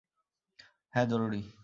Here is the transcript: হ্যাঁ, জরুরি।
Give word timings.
হ্যাঁ, 0.93 1.05
জরুরি। 1.05 1.41